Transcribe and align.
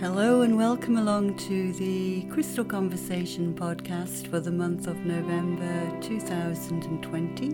Hello 0.00 0.40
and 0.40 0.56
welcome 0.56 0.96
along 0.96 1.36
to 1.36 1.74
the 1.74 2.22
Crystal 2.30 2.64
Conversation 2.64 3.52
podcast 3.52 4.28
for 4.28 4.40
the 4.40 4.50
month 4.50 4.86
of 4.86 4.96
November 5.04 6.00
2020. 6.00 7.50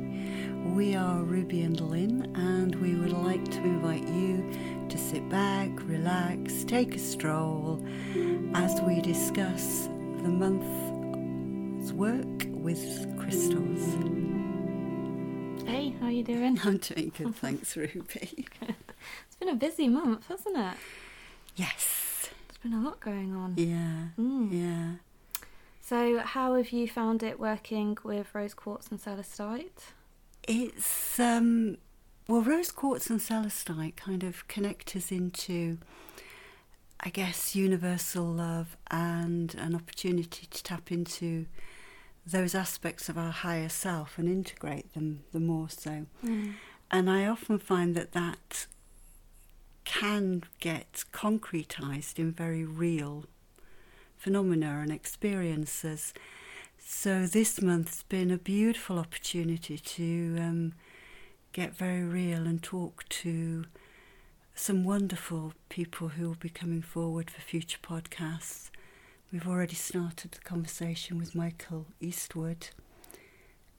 We 0.73 0.95
are 0.95 1.25
Ruby 1.25 1.63
and 1.63 1.81
Lynne, 1.81 2.33
and 2.37 2.77
we 2.77 2.95
would 2.95 3.13
like 3.13 3.45
to 3.47 3.59
invite 3.59 4.07
you 4.07 4.49
to 4.89 4.97
sit 4.97 5.29
back, 5.29 5.71
relax, 5.89 6.63
take 6.63 6.95
a 6.95 7.01
stroll 7.01 7.85
as 8.55 8.81
we 8.83 9.01
discuss 9.01 9.89
the 10.23 10.29
month's 10.29 11.91
work 11.91 12.47
with 12.47 12.79
crystals. 13.19 13.83
Hey, 15.67 15.97
how 15.99 16.07
are 16.07 16.13
you 16.13 16.23
doing? 16.23 16.61
I'm 16.63 16.77
doing 16.77 17.11
good, 17.19 17.35
thanks, 17.35 17.77
Ruby. 17.77 18.47
It's 19.27 19.37
been 19.41 19.49
a 19.49 19.57
busy 19.57 19.89
month, 19.89 20.29
hasn't 20.29 20.57
it? 20.57 20.77
Yes. 21.57 22.06
Been 22.67 22.75
a 22.75 22.81
lot 22.81 22.99
going 22.99 23.33
on. 23.33 23.55
Yeah. 23.57 24.09
Mm. 24.19 24.49
Yeah. 24.51 24.95
So, 25.81 26.19
how 26.19 26.57
have 26.57 26.71
you 26.71 26.89
found 26.89 27.23
it 27.23 27.39
working 27.39 27.97
with 28.03 28.35
rose 28.35 28.55
quartz 28.55 28.89
and 28.89 29.01
celestite? 29.01 29.93
It's 30.49 31.21
um 31.21 31.79
well 32.27 32.43
rose 32.43 32.73
quartz 32.73 33.09
and 33.09 33.21
celestite 33.21 33.95
kind 33.95 34.25
of 34.25 34.49
connect 34.49 34.97
us 34.97 35.13
into 35.13 35.79
I 36.99 37.11
guess 37.11 37.55
universal 37.55 38.25
love 38.25 38.77
and 38.91 39.55
an 39.55 39.77
opportunity 39.77 40.47
to 40.47 40.63
tap 40.65 40.91
into 40.91 41.47
those 42.27 42.53
aspects 42.53 43.09
of 43.09 43.17
our 43.17 43.31
higher 43.31 43.69
self 43.69 44.19
and 44.19 44.29
integrate 44.29 44.93
them 44.93 45.23
the 45.31 45.39
more 45.39 45.69
so. 45.69 46.07
Mm. 46.25 46.55
And 46.91 47.09
I 47.09 47.29
often 47.29 47.61
find 47.61 47.95
that 47.95 48.11
that 48.11 48.67
can 49.87 50.43
get 50.61 51.05
concretized 51.13 52.19
in 52.19 52.33
very 52.33 52.65
real 52.65 53.25
phenomena 54.19 54.81
and 54.83 54.93
experiences. 54.93 56.13
So 56.79 57.27
this 57.27 57.63
month's 57.63 58.03
been 58.03 58.31
a 58.31 58.37
beautiful 58.37 58.99
opportunity 58.99 59.79
to 59.79 60.37
um, 60.39 60.73
get 61.53 61.75
very 61.75 62.03
real 62.03 62.47
and 62.47 62.63
talk 62.63 63.09
to 63.09 63.65
some 64.55 64.85
wonderful 64.85 65.55
people 65.69 66.09
who 66.09 66.29
will 66.29 66.37
be 66.37 66.49
coming 66.49 66.83
forward 66.83 67.31
for 67.31 67.41
future 67.41 67.79
podcasts. 67.83 68.71
We've 69.33 69.49
already 69.49 69.75
started 69.75 70.33
the 70.33 70.41
conversation 70.41 71.19
with 71.19 71.35
Michael 71.35 71.87
Eastwood 72.01 72.69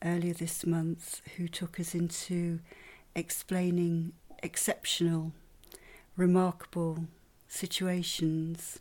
earlier 0.03 0.33
this 0.33 0.65
month, 0.65 1.21
who 1.35 1.47
took 1.47 1.79
us 1.79 1.93
into 1.93 2.59
explaining 3.15 4.13
exceptional, 4.43 5.33
remarkable 6.17 7.05
situations 7.47 8.79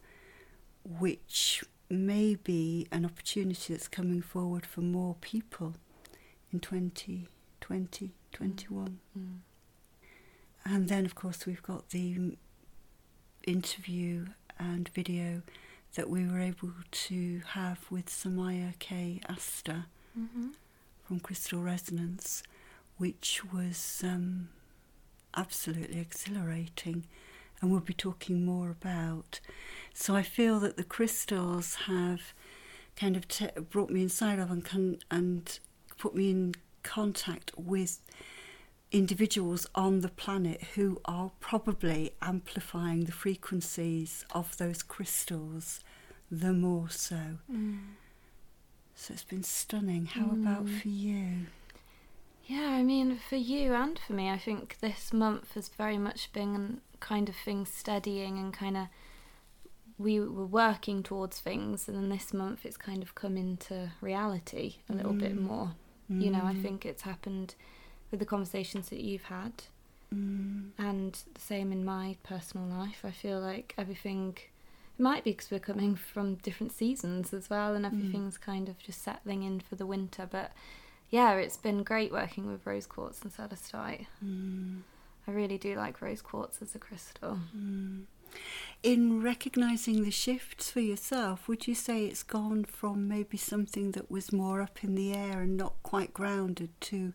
which 0.85 1.63
may 1.89 2.35
be 2.35 2.89
an 2.91 3.05
opportunity 3.05 3.73
that's 3.75 3.89
coming 3.89 4.21
forward 4.23 4.67
for 4.67 4.81
more 4.81 5.15
people 5.21 5.75
in 6.53 6.59
2020, 6.61 8.13
21. 8.33 8.99
Mm. 9.17 9.39
And 10.65 10.89
then, 10.89 11.05
of 11.05 11.15
course, 11.15 11.47
we've 11.47 11.63
got 11.63 11.91
the 11.91 12.37
interview 13.47 14.27
and 14.59 14.89
video 14.89 15.43
that 15.95 16.11
we 16.11 16.27
were 16.27 16.41
able 16.41 16.73
to 16.91 17.43
have 17.51 17.87
with 17.91 18.07
Samaya 18.07 18.77
K. 18.79 19.21
Astor 19.29 19.85
Mm-hmm. 20.19 20.49
from 21.07 21.21
Crystal 21.21 21.61
Resonance, 21.61 22.43
which 22.97 23.43
was 23.53 24.01
um, 24.03 24.49
absolutely 25.37 26.01
exhilarating 26.01 27.05
and 27.61 27.71
we'll 27.71 27.81
be 27.81 27.95
talking 27.95 28.45
more 28.45 28.71
about. 28.71 29.41
So 29.95 30.15
I 30.15 30.23
feel 30.23 30.61
that 30.61 30.77
the 30.77 30.85
crystals 30.85 31.75
have 31.87 32.21
kind 32.97 33.17
of 33.17 33.29
te- 33.29 33.49
brought 33.71 33.91
me 33.91 34.03
inside 34.03 34.39
of 34.39 34.51
and, 34.51 34.65
con- 34.65 34.99
and 35.11 35.59
put 35.99 36.15
me 36.15 36.31
in 36.31 36.55
contact 36.83 37.51
with 37.57 38.01
individuals 38.93 39.67
on 39.75 40.01
the 40.01 40.09
planet 40.09 40.63
who 40.75 41.01
are 41.07 41.33
probably 41.41 42.13
amplifying 42.23 43.05
the 43.05 43.13
frequencies 43.13 44.25
of 44.33 44.57
those 44.59 44.83
crystals 44.83 45.81
the 46.31 46.53
more 46.53 46.89
so. 46.91 47.39
Mm. 47.53 47.79
So 48.95 49.13
it's 49.15 49.25
been 49.25 49.43
stunning. 49.43 50.07
How 50.07 50.27
about 50.27 50.67
Mm. 50.67 50.81
for 50.81 50.89
you? 50.89 51.47
Yeah, 52.49 52.69
I 52.71 52.83
mean, 52.85 53.19
for 53.29 53.35
you 53.37 53.75
and 53.75 53.99
for 53.99 54.13
me, 54.13 54.31
I 54.31 54.39
think 54.39 54.79
this 54.81 55.13
month 55.13 55.55
has 55.55 55.69
very 55.69 55.99
much 55.99 56.33
been 56.33 56.81
kind 57.01 57.29
of 57.29 57.35
things 57.35 57.73
steadying 57.73 58.39
and 58.39 58.53
kind 58.53 58.77
of 58.77 58.87
we 59.99 60.21
were 60.21 60.47
working 60.47 61.03
towards 61.03 61.41
things, 61.41 61.89
and 61.89 61.97
then 61.97 62.09
this 62.11 62.33
month 62.35 62.65
it's 62.65 62.77
kind 62.77 63.03
of 63.03 63.15
come 63.15 63.37
into 63.37 63.91
reality 64.01 64.77
a 64.89 64.93
little 64.95 65.15
bit 65.15 65.35
Mm. 65.37 65.41
more. 65.43 65.73
You 66.09 66.31
know, 66.31 66.45
I 66.45 66.53
Mm. 66.55 66.63
think 66.63 66.87
it's 66.87 67.03
happened 67.03 67.55
with 68.11 68.21
the 68.21 68.27
conversations 68.27 68.91
that 68.91 69.01
you've 69.01 69.25
had, 69.25 69.65
Mm. 70.15 70.71
and 70.79 71.15
the 71.35 71.41
same 71.41 71.73
in 71.73 71.85
my 71.85 72.17
personal 72.23 72.67
life. 72.69 73.05
I 73.05 73.11
feel 73.11 73.41
like 73.41 73.75
everything. 73.77 74.37
It 74.99 75.03
might 75.03 75.25
be 75.25 75.33
because 75.33 75.51
we're 75.51 75.59
coming 75.61 75.95
from 75.97 76.37
different 76.37 76.73
seasons 76.73 77.33
as 77.35 77.51
well, 77.51 77.75
and 77.75 77.85
everything's 77.85 78.39
kind 78.39 78.69
of 78.69 78.79
just 78.79 79.03
settling 79.03 79.43
in 79.43 79.61
for 79.61 79.75
the 79.77 79.85
winter. 79.87 80.29
But 80.31 80.53
yeah, 81.11 81.35
it's 81.35 81.57
been 81.57 81.83
great 81.83 82.13
working 82.13 82.47
with 82.47 82.67
rose 82.67 82.87
quartz 82.87 83.23
and 83.23 83.33
celestite. 83.33 84.07
Mm. 84.25 84.81
I 85.29 85.31
really 85.33 85.59
do 85.59 85.75
like 85.77 86.01
rose 86.01 86.23
quartz 86.23 86.61
as 86.63 86.75
a 86.75 86.79
crystal. 86.79 87.41
Mm. 87.57 88.05
In 88.83 89.23
recognizing 89.23 90.03
the 90.05 90.11
shifts 90.11 90.71
for 90.71 90.81
yourself, 90.81 91.49
would 91.49 91.67
you 91.67 91.75
say 91.75 92.05
it's 92.07 92.23
gone 92.23 92.65
from 92.65 93.09
maybe 93.09 93.37
something 93.37 93.93
that 93.93 94.11
was 94.11 94.33
more 94.33 94.61
up 94.61 94.85
in 94.85 94.95
the 94.95 95.13
air 95.15 95.41
and 95.41 95.57
not 95.57 95.75
quite 95.83 96.13
grounded 96.13 96.69
to 96.83 97.13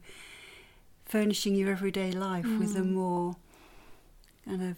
furnishing 1.05 1.55
your 1.55 1.69
everyday 1.71 2.11
life 2.11 2.45
with 2.57 2.75
a 2.75 2.79
Mm. 2.81 2.93
more 2.93 3.35
kind 4.45 4.63
of 4.63 4.77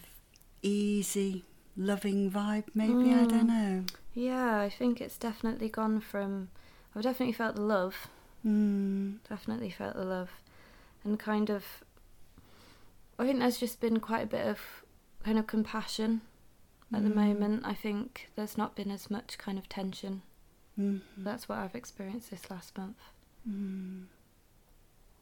easy, 0.61 1.45
loving 1.77 2.29
vibe, 2.29 2.65
maybe? 2.73 3.13
I 3.13 3.25
don't 3.25 3.47
Mm. 3.47 3.47
know. 3.47 3.85
Yeah, 4.13 4.59
I 4.59 4.69
think 4.69 4.99
it's 5.01 5.17
definitely 5.17 5.69
gone 5.69 5.99
from. 6.01 6.49
I've 6.95 7.03
definitely 7.03 7.33
felt 7.33 7.55
the 7.55 7.61
love. 7.61 8.07
Mm. 8.45 9.17
Definitely 9.29 9.69
felt 9.69 9.95
the 9.95 10.03
love, 10.05 10.29
and 11.03 11.19
kind 11.19 11.49
of. 11.49 11.83
I 13.19 13.25
think 13.25 13.39
there's 13.39 13.57
just 13.59 13.79
been 13.79 13.99
quite 13.99 14.23
a 14.23 14.27
bit 14.27 14.45
of 14.47 14.59
kind 15.23 15.37
of 15.37 15.47
compassion 15.47 16.21
at 16.93 17.03
the 17.03 17.09
Mm. 17.09 17.15
moment. 17.15 17.61
I 17.65 17.73
think 17.73 18.29
there's 18.35 18.57
not 18.57 18.75
been 18.75 18.91
as 18.91 19.09
much 19.09 19.37
kind 19.37 19.57
of 19.57 19.69
tension. 19.69 20.23
Mhm. 20.77 21.01
That's 21.17 21.47
what 21.47 21.59
I've 21.59 21.75
experienced 21.75 22.31
this 22.31 22.49
last 22.49 22.75
month. 22.77 22.97
Mm. 23.47 24.07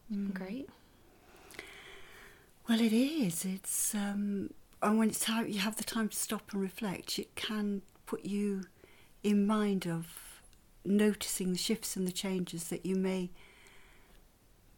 It's 0.08 0.16
been 0.16 0.28
Mm. 0.30 0.34
great. 0.34 0.70
Well, 2.68 2.80
it 2.80 2.92
is. 2.92 3.44
It's 3.44 3.94
um, 3.94 4.52
and 4.82 4.98
when 4.98 5.10
it's 5.10 5.20
time 5.20 5.48
you 5.48 5.58
have 5.60 5.76
the 5.76 5.84
time 5.84 6.08
to 6.08 6.16
stop 6.16 6.52
and 6.52 6.60
reflect, 6.62 7.18
it 7.18 7.34
can 7.36 7.82
put 8.06 8.24
you 8.24 8.64
in 9.22 9.46
mind 9.46 9.86
of 9.86 10.31
noticing 10.84 11.52
the 11.52 11.58
shifts 11.58 11.96
and 11.96 12.06
the 12.06 12.12
changes 12.12 12.68
that 12.68 12.84
you 12.84 12.96
may 12.96 13.30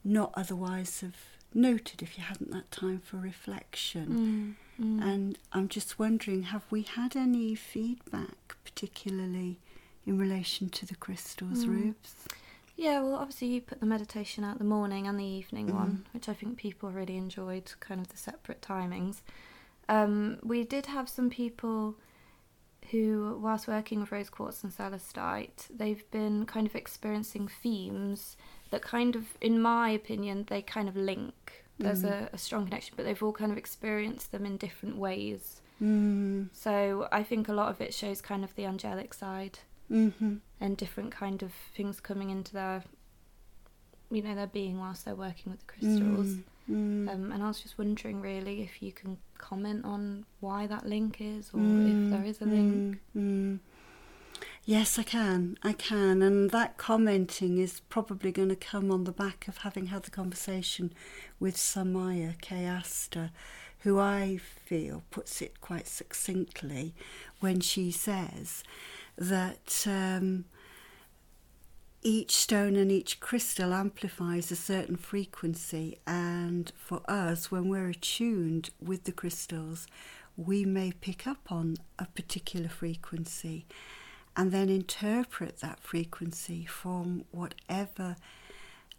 not 0.02 0.32
otherwise 0.34 1.00
have 1.00 1.16
noted 1.54 2.02
if 2.02 2.18
you 2.18 2.24
hadn't 2.24 2.50
that 2.50 2.70
time 2.70 3.00
for 3.00 3.16
reflection. 3.16 4.56
Mm, 4.78 4.84
mm. 4.84 5.02
And 5.02 5.38
I'm 5.52 5.68
just 5.68 5.98
wondering, 5.98 6.44
have 6.44 6.64
we 6.70 6.82
had 6.82 7.16
any 7.16 7.54
feedback, 7.54 8.56
particularly 8.64 9.60
in 10.06 10.18
relation 10.18 10.68
to 10.70 10.84
the 10.86 10.96
crystals, 10.96 11.64
Mm. 11.64 11.68
Rubes? 11.68 12.14
Yeah, 12.76 13.00
well, 13.00 13.14
obviously 13.14 13.48
you 13.48 13.60
put 13.60 13.78
the 13.80 13.86
meditation 13.86 14.42
out 14.42 14.58
the 14.58 14.64
morning 14.64 15.06
and 15.06 15.18
the 15.18 15.24
evening 15.24 15.68
Mhm. 15.68 15.74
one, 15.74 16.06
which 16.12 16.28
I 16.28 16.34
think 16.34 16.56
people 16.58 16.90
really 16.90 17.16
enjoyed, 17.16 17.72
kind 17.78 18.00
of 18.00 18.08
the 18.08 18.16
separate 18.16 18.60
timings. 18.60 19.20
Um, 19.88 20.38
we 20.42 20.64
did 20.64 20.86
have 20.86 21.08
some 21.08 21.30
people 21.30 21.94
who, 22.90 23.38
whilst 23.42 23.66
working 23.68 24.00
with 24.00 24.12
rose 24.12 24.30
quartz 24.30 24.62
and 24.62 24.72
celestite, 24.72 25.68
they've 25.74 26.08
been 26.10 26.46
kind 26.46 26.66
of 26.66 26.74
experiencing 26.76 27.48
themes 27.48 28.36
that 28.70 28.82
kind 28.82 29.16
of, 29.16 29.24
in 29.40 29.60
my 29.60 29.90
opinion, 29.90 30.44
they 30.48 30.62
kind 30.62 30.88
of 30.88 30.96
link. 30.96 31.64
There's 31.78 32.02
Mhm. 32.04 32.10
a, 32.10 32.34
a 32.34 32.38
strong 32.38 32.64
connection, 32.66 32.94
but 32.96 33.04
they've 33.04 33.22
all 33.22 33.32
kind 33.32 33.50
of 33.50 33.58
experienced 33.58 34.30
them 34.32 34.44
in 34.46 34.56
different 34.58 34.96
ways. 34.96 35.60
Mm. 35.82 36.48
So 36.52 37.08
I 37.10 37.22
think 37.24 37.48
a 37.48 37.52
lot 37.52 37.68
of 37.68 37.80
it 37.80 37.92
shows 37.92 38.20
kind 38.20 38.44
of 38.44 38.54
the 38.54 38.64
angelic 38.66 39.12
side 39.14 39.58
Mm-hmm. 39.90 40.36
and 40.60 40.76
different 40.76 41.12
kind 41.12 41.42
of 41.42 41.52
things 41.76 42.00
coming 42.00 42.30
into 42.30 42.52
their 42.54 42.84
you 44.10 44.22
know 44.22 44.34
their 44.34 44.46
being 44.46 44.78
whilst 44.78 45.04
they're 45.04 45.14
working 45.14 45.50
with 45.52 45.60
the 45.60 45.66
crystals 45.72 46.26
Mm. 46.28 46.42
Um, 46.68 47.30
and 47.32 47.42
i 47.42 47.46
was 47.48 47.60
just 47.60 47.76
wondering 47.78 48.20
really 48.20 48.62
if 48.62 48.82
you 48.82 48.92
can 48.92 49.16
comment 49.38 49.84
on 49.84 50.24
why 50.40 50.66
that 50.66 50.86
link 50.86 51.18
is 51.20 51.50
or 51.52 51.58
Mm, 51.58 52.04
if 52.06 52.10
there 52.10 52.24
is 52.24 52.40
a 52.40 52.44
link 52.44 52.98
mm, 53.16 53.20
mm. 53.54 53.58
Yes, 54.66 54.98
I 54.98 55.02
can. 55.02 55.58
I 55.62 55.74
can. 55.74 56.22
And 56.22 56.50
that 56.50 56.78
commenting 56.78 57.58
is 57.58 57.80
probably 57.80 58.32
going 58.32 58.48
to 58.48 58.56
come 58.56 58.90
on 58.90 59.04
the 59.04 59.12
back 59.12 59.46
of 59.46 59.58
having 59.58 59.86
had 59.86 60.04
the 60.04 60.10
conversation 60.10 60.92
with 61.38 61.56
Samaya 61.56 62.40
K. 62.40 62.66
Asta, 62.66 63.30
who 63.80 63.98
I 63.98 64.38
feel 64.38 65.02
puts 65.10 65.42
it 65.42 65.60
quite 65.60 65.86
succinctly 65.86 66.94
when 67.40 67.60
she 67.60 67.90
says 67.90 68.64
that 69.18 69.84
um, 69.86 70.46
each 72.04 72.36
stone 72.36 72.76
and 72.76 72.92
each 72.92 73.18
crystal 73.18 73.72
amplifies 73.72 74.52
a 74.52 74.56
certain 74.56 74.96
frequency, 74.96 75.98
and 76.06 76.70
for 76.76 77.00
us, 77.10 77.50
when 77.50 77.70
we're 77.70 77.88
attuned 77.88 78.68
with 78.80 79.04
the 79.04 79.12
crystals, 79.12 79.86
we 80.36 80.66
may 80.66 80.92
pick 80.92 81.26
up 81.26 81.50
on 81.50 81.78
a 81.98 82.04
particular 82.06 82.68
frequency 82.68 83.66
and 84.36 84.52
then 84.52 84.68
interpret 84.68 85.60
that 85.60 85.80
frequency 85.80 86.66
from 86.66 87.24
whatever 87.30 88.16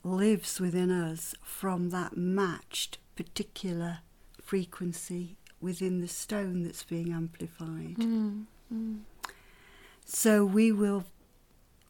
lives 0.03 0.59
within 0.59 0.89
us 0.89 1.35
from 1.43 1.89
that 1.89 2.17
matched 2.17 2.97
particular 3.15 3.99
frequency 4.41 5.35
within 5.61 5.99
the 5.99 6.07
stone 6.07 6.63
that's 6.63 6.83
being 6.83 7.11
amplified. 7.11 7.97
Mm, 7.97 8.45
mm. 8.73 8.99
So 10.05 10.45
we 10.45 10.71
will, 10.71 11.05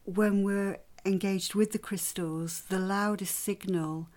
when 0.05 0.43
we're 0.43 0.79
engaged 1.05 1.55
with 1.55 1.71
the 1.71 1.79
crystals, 1.79 2.63
the 2.69 2.79
loudest 2.79 3.35
signal 3.35 4.07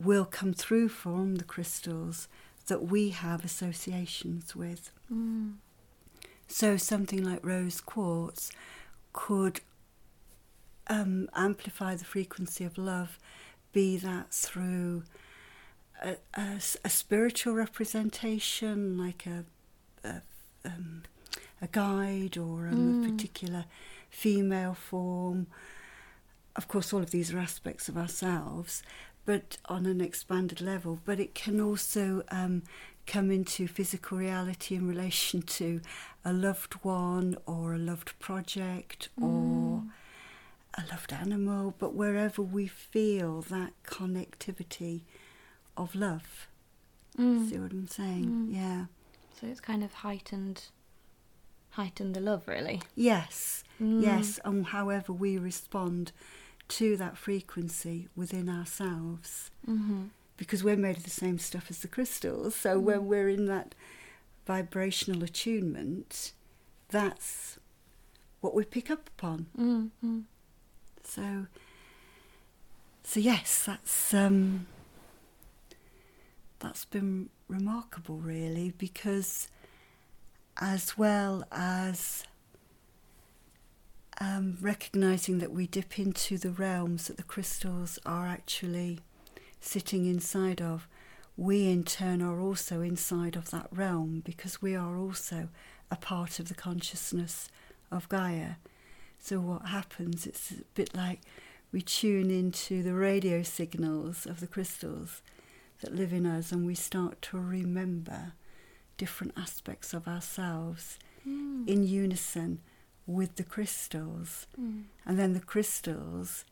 will 0.00 0.24
come 0.24 0.52
through 0.52 0.88
from 0.88 1.36
the 1.36 1.44
crystals 1.44 2.28
that 2.66 2.82
we 2.82 3.10
have 3.10 3.44
associations 3.44 4.56
with. 4.56 4.90
Mm. 5.12 5.54
So 6.48 6.76
something 6.76 7.22
like 7.24 7.44
rose 7.44 7.80
quartz 7.80 8.50
could 9.12 9.60
um, 10.88 11.28
amplify 11.34 11.94
the 11.94 12.04
frequency 12.04 12.64
of 12.64 12.78
love, 12.78 13.18
be 13.72 13.96
that 13.98 14.32
through 14.32 15.04
a, 16.02 16.16
a, 16.34 16.58
a 16.84 16.90
spiritual 16.90 17.54
representation, 17.54 18.98
like 18.98 19.26
a 19.26 19.44
a, 20.04 20.20
um, 20.64 21.02
a 21.60 21.68
guide 21.68 22.36
or 22.36 22.66
um, 22.66 22.74
Mm. 22.74 23.06
a 23.06 23.10
particular 23.10 23.64
female 24.10 24.74
form. 24.74 25.46
Of 26.56 26.68
course, 26.68 26.92
all 26.92 27.00
of 27.00 27.10
these 27.10 27.32
are 27.32 27.38
aspects 27.38 27.88
of 27.88 27.96
ourselves, 27.96 28.82
but 29.24 29.58
on 29.66 29.86
an 29.86 30.00
expanded 30.00 30.60
level. 30.60 31.00
But 31.04 31.18
it 31.18 31.34
can 31.34 31.60
also 31.60 32.22
um, 32.30 32.62
come 33.06 33.30
into 33.30 33.66
physical 33.66 34.18
reality 34.18 34.74
in 34.74 34.86
relation 34.86 35.42
to 35.42 35.80
a 36.24 36.32
loved 36.32 36.74
one 36.84 37.36
or 37.46 37.74
a 37.74 37.78
loved 37.78 38.18
project 38.18 39.08
or 39.20 39.82
a 40.78 40.82
loved 40.90 41.12
animal, 41.12 41.74
but 41.78 41.94
wherever 41.94 42.42
we 42.42 42.66
feel 42.66 43.42
that 43.42 43.72
connectivity 43.84 45.02
of 45.76 45.94
love. 45.94 46.48
Mm. 47.18 47.48
See 47.48 47.58
what 47.58 47.72
I'm 47.72 47.88
saying? 47.88 48.24
Mm. 48.24 48.56
Yeah. 48.56 48.84
So 49.38 49.46
it's 49.46 49.60
kind 49.60 49.84
of 49.84 49.92
heightened, 49.92 50.66
heightened 51.70 52.14
the 52.14 52.20
love, 52.20 52.46
really. 52.46 52.80
Yes. 52.94 53.64
Mm. 53.80 54.02
Yes. 54.02 54.38
And 54.44 54.66
however 54.66 55.12
we 55.12 55.36
respond 55.36 56.12
to 56.78 56.96
that 56.96 57.16
frequency 57.16 58.08
within 58.16 58.48
ourselves. 58.48 59.50
Mm-hmm. 59.68 60.04
because 60.38 60.64
we're 60.64 60.76
made 60.76 60.96
of 60.96 61.04
the 61.04 61.10
same 61.10 61.38
stuff 61.38 61.66
as 61.70 61.78
the 61.82 61.88
crystals. 61.88 62.54
So 62.56 62.70
Mm. 62.80 62.82
when 62.84 63.06
we're 63.06 63.28
in 63.28 63.46
that 63.46 63.74
vibrational 64.46 65.22
attunement, 65.22 66.32
that's 66.88 67.58
what 68.40 68.52
we 68.54 68.64
pick 68.64 68.90
up 68.90 69.08
upon. 69.16 69.46
Mm-hmm. 69.56 70.20
So, 71.04 71.46
so 73.04 73.20
yes, 73.20 73.64
that's 73.66 74.12
um, 74.14 74.66
that's 76.58 76.84
been 76.86 77.28
remarkable, 77.48 78.16
really, 78.18 78.72
because 78.78 79.48
as 80.60 80.96
well 80.98 81.44
as 81.52 82.24
um, 84.22 84.56
recognizing 84.60 85.38
that 85.38 85.50
we 85.52 85.66
dip 85.66 85.98
into 85.98 86.38
the 86.38 86.50
realms 86.50 87.08
that 87.08 87.16
the 87.16 87.22
crystals 87.24 87.98
are 88.06 88.26
actually 88.28 89.00
sitting 89.60 90.06
inside 90.06 90.60
of, 90.62 90.86
we 91.36 91.68
in 91.68 91.82
turn 91.82 92.22
are 92.22 92.40
also 92.40 92.82
inside 92.82 93.34
of 93.34 93.50
that 93.50 93.66
realm 93.72 94.20
because 94.24 94.62
we 94.62 94.76
are 94.76 94.96
also 94.96 95.48
a 95.90 95.96
part 95.96 96.38
of 96.38 96.48
the 96.48 96.54
consciousness 96.54 97.48
of 97.90 98.08
Gaia. 98.08 98.52
So 99.18 99.40
what 99.40 99.66
happens? 99.66 100.26
It's 100.26 100.52
a 100.52 100.62
bit 100.74 100.94
like 100.94 101.20
we 101.72 101.82
tune 101.82 102.30
into 102.30 102.82
the 102.82 102.94
radio 102.94 103.42
signals 103.42 104.24
of 104.26 104.38
the 104.40 104.46
crystals 104.46 105.20
that 105.80 105.96
live 105.96 106.12
in 106.12 106.26
us 106.26 106.52
and 106.52 106.64
we 106.64 106.76
start 106.76 107.20
to 107.22 107.38
remember 107.40 108.34
different 108.96 109.32
aspects 109.36 109.92
of 109.92 110.06
ourselves 110.06 110.98
Mm. 111.26 111.68
in 111.68 111.86
unison 111.86 112.58
with 113.06 113.36
the 113.36 113.44
crystals. 113.44 114.46
Mm. 114.60 114.84
And 115.06 115.18
then 115.18 115.32
the 115.32 115.40
crystals, 115.40 116.44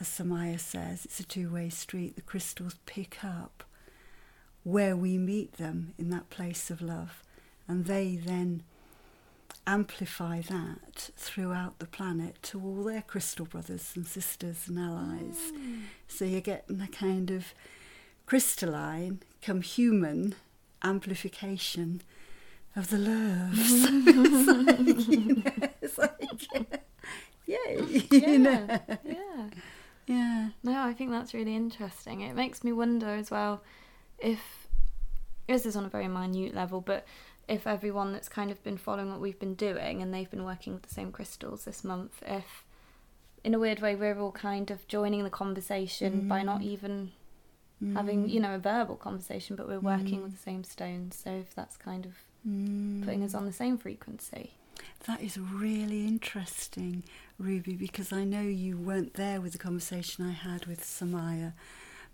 as 0.00 0.08
Samaya 0.08 0.58
says, 0.58 1.04
it's 1.04 1.20
a 1.20 1.24
two 1.24 1.50
way 1.50 1.68
street. 1.70 2.16
The 2.16 2.22
crystals 2.22 2.76
pick 2.86 3.24
up 3.24 3.64
where 4.62 4.96
we 4.96 5.18
meet 5.18 5.54
them 5.54 5.94
in 5.98 6.10
that 6.10 6.30
place 6.30 6.70
of 6.70 6.80
love, 6.80 7.22
and 7.68 7.84
they 7.84 8.16
then 8.16 8.62
amplify 9.66 10.40
that 10.40 11.10
throughout 11.16 11.78
the 11.78 11.86
planet 11.86 12.36
to 12.42 12.60
all 12.60 12.82
their 12.84 13.02
crystal 13.02 13.46
brothers 13.46 13.92
and 13.94 14.06
sisters 14.06 14.68
and 14.68 14.78
allies. 14.78 15.52
Mm. 15.54 15.82
So 16.08 16.24
you're 16.24 16.40
getting 16.40 16.80
a 16.80 16.88
kind 16.88 17.30
of 17.30 17.54
crystalline, 18.26 19.20
come 19.42 19.62
human 19.62 20.34
amplification 20.82 22.02
of 22.76 22.88
the 22.90 22.98
love. 22.98 23.56
So 23.56 24.64
it's 24.66 24.98
like, 24.98 25.08
you 25.08 25.34
know, 25.34 25.68
it's 25.82 25.98
like, 25.98 26.82
yay, 27.46 28.30
you 28.32 28.38
know. 28.38 28.68
Yeah, 28.68 28.96
yeah. 29.04 29.48
Yeah. 30.06 30.48
No, 30.62 30.82
I 30.82 30.92
think 30.92 31.10
that's 31.10 31.32
really 31.34 31.54
interesting. 31.56 32.20
It 32.20 32.34
makes 32.34 32.62
me 32.62 32.72
wonder 32.72 33.08
as 33.08 33.30
well 33.30 33.62
if 34.18 34.66
this 35.48 35.64
is 35.66 35.76
on 35.76 35.84
a 35.84 35.88
very 35.88 36.08
minute 36.08 36.54
level, 36.54 36.80
but 36.80 37.06
if 37.48 37.66
everyone 37.66 38.12
that's 38.12 38.28
kind 38.28 38.50
of 38.50 38.62
been 38.62 38.76
following 38.78 39.10
what 39.10 39.20
we've 39.20 39.38
been 39.38 39.54
doing 39.54 40.02
and 40.02 40.12
they've 40.12 40.30
been 40.30 40.44
working 40.44 40.72
with 40.74 40.82
the 40.82 40.92
same 40.94 41.10
crystals 41.12 41.64
this 41.64 41.84
month, 41.84 42.22
if 42.26 42.64
in 43.42 43.54
a 43.54 43.58
weird 43.58 43.80
way 43.80 43.94
we're 43.94 44.18
all 44.18 44.32
kind 44.32 44.70
of 44.70 44.86
joining 44.88 45.24
the 45.24 45.30
conversation 45.30 46.28
by 46.28 46.42
not 46.42 46.60
Mm. 46.60 46.64
even 46.64 47.12
having, 47.94 48.28
you 48.28 48.40
Mm. 48.40 48.42
know, 48.42 48.54
a 48.54 48.58
verbal 48.58 48.96
conversation, 48.96 49.56
but 49.56 49.68
we're 49.68 49.80
working 49.80 50.20
Mm. 50.20 50.22
with 50.24 50.32
the 50.32 50.38
same 50.38 50.64
stones. 50.64 51.16
So 51.16 51.30
if 51.30 51.54
that's 51.54 51.76
kind 51.76 52.06
of 52.06 52.12
Mm. 52.46 53.04
putting 53.04 53.22
us 53.22 53.34
on 53.34 53.46
the 53.46 53.52
same 53.52 53.78
frequency. 53.78 54.52
That 55.06 55.22
is 55.22 55.38
really 55.38 56.06
interesting, 56.06 57.04
Ruby, 57.38 57.74
because 57.74 58.12
I 58.12 58.24
know 58.24 58.42
you 58.42 58.76
weren't 58.76 59.14
there 59.14 59.40
with 59.40 59.52
the 59.52 59.58
conversation 59.58 60.26
I 60.26 60.32
had 60.32 60.66
with 60.66 60.82
Samaya, 60.82 61.52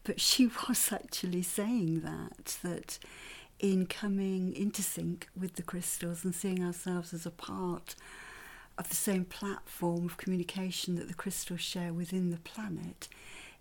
but 0.04 0.20
she 0.28 0.50
was 0.68 0.92
actually 0.92 1.42
saying 1.42 2.00
that, 2.00 2.58
that 2.62 2.98
in 3.58 3.86
coming 3.86 4.54
into 4.54 4.82
sync 4.82 5.28
with 5.38 5.54
the 5.54 5.62
crystals 5.62 6.24
and 6.24 6.34
seeing 6.34 6.64
ourselves 6.64 7.12
as 7.12 7.26
a 7.26 7.30
part 7.30 7.94
of 8.78 8.88
the 8.88 8.96
same 8.96 9.24
platform 9.24 10.06
of 10.06 10.16
communication 10.16 10.94
that 10.96 11.08
the 11.08 11.14
crystals 11.14 11.60
share 11.60 11.92
within 11.92 12.30
the 12.30 12.38
planet, 12.38 13.08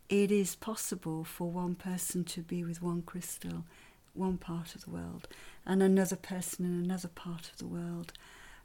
it 0.07 0.31
is 0.31 0.55
possible 0.55 1.23
for 1.23 1.51
one 1.51 1.75
person 1.75 2.23
to 2.23 2.41
be 2.41 2.63
with 2.63 2.81
one 2.81 3.01
crystal, 3.01 3.65
one 4.13 4.37
part 4.37 4.75
of 4.75 4.83
the 4.85 4.89
world, 4.89 5.27
and 5.65 5.81
another 5.83 6.15
person 6.15 6.65
in 6.65 6.83
another 6.83 7.07
part 7.09 7.49
of 7.51 7.57
the 7.57 7.67
world, 7.67 8.13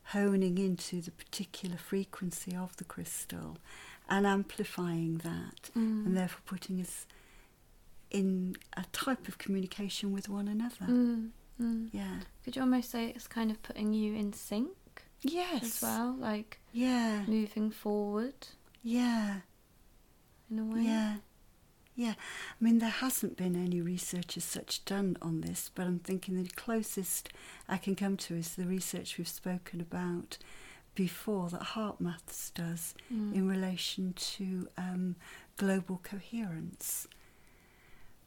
honing 0.09 0.59
into 0.59 1.01
the 1.01 1.11
particular 1.11 1.77
frequency 1.77 2.55
of 2.55 2.77
the 2.77 2.85
crystal 2.85 3.57
and 4.09 4.27
amplifying 4.27 5.19
that, 5.19 5.71
Mm. 5.75 6.07
and 6.07 6.17
therefore 6.17 6.43
putting 6.45 6.81
us 6.81 7.07
in 8.11 8.57
a 8.77 8.85
type 8.93 9.27
of 9.29 9.39
communication 9.39 10.13
with 10.13 10.29
one 10.29 10.47
another. 10.47 10.87
Mm, 10.87 11.31
mm. 11.61 11.89
Yeah. 11.93 12.21
Could 12.45 12.55
you 12.57 12.63
almost 12.63 12.91
say 12.91 13.09
it's 13.11 13.27
kind 13.27 13.51
of 13.51 13.63
putting 13.63 13.93
you 13.93 14.15
in 14.15 14.33
sync 14.33 14.71
Yes. 15.23 15.63
as 15.65 15.83
well, 15.83 16.13
like 16.15 16.61
Yeah. 16.73 17.25
moving 17.27 17.71
forward 17.71 18.49
Yeah. 18.83 19.41
in 20.51 20.59
a 20.59 20.65
way? 20.65 20.83
Yeah. 20.83 21.17
Yeah. 21.97 22.15
I 22.61 22.65
mean, 22.65 22.79
there 22.79 22.89
hasn't 22.91 23.37
been 23.37 23.55
any 23.55 23.81
research 23.81 24.37
as 24.37 24.45
such 24.45 24.85
done 24.85 25.17
on 25.23 25.43
this, 25.43 25.71
but 25.75 25.87
I'm 25.87 26.01
thinking 26.01 26.43
the 26.43 26.49
closest 26.51 27.29
I 27.69 27.77
can 27.77 27.95
come 27.95 28.17
to 28.19 28.35
is 28.35 28.55
the 28.57 28.65
research 28.67 29.17
we've 29.17 29.29
spoken 29.29 29.81
about 29.81 30.39
before 30.97 31.49
that 31.51 31.63
Heart 31.63 32.01
Maths 32.01 32.51
does 32.51 32.95
Mm. 33.13 33.35
in 33.35 33.49
relation 33.49 34.13
to 34.15 34.69
um, 34.77 35.17
global 35.57 36.01
coherence. 36.03 37.07